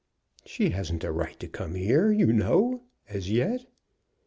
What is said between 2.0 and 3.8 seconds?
you know, as yet."